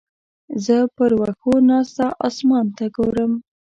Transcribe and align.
زه 0.65 0.75
پر 0.95 1.11
وښو 1.19 1.53
ناسته 1.69 2.05
اسمان 2.27 2.65
ته 2.77 2.85
ګورم. 2.95 3.31